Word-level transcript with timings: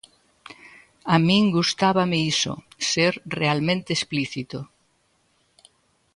A 1.13 1.15
min 1.27 1.43
gustábame 1.57 2.17
iso, 2.33 2.53
ser 2.91 3.13
realmente 3.39 3.89
explícito. 3.93 4.59